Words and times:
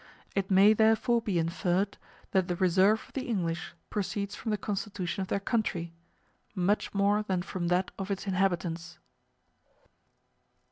It 0.33 0.49
may 0.49 0.73
therefore 0.73 1.21
be 1.21 1.37
inferred 1.37 1.99
that 2.31 2.47
the 2.47 2.55
reserve 2.55 3.03
of 3.05 3.13
the 3.13 3.27
English 3.27 3.75
proceeds 3.91 4.33
from 4.35 4.49
the 4.49 4.57
constitution 4.57 5.21
of 5.21 5.27
their 5.27 5.39
country 5.39 5.93
much 6.55 6.91
more 6.95 7.21
than 7.21 7.43
from 7.43 7.67
that 7.67 7.91
of 7.99 8.09
its 8.09 8.25
inhabitants. 8.25 8.97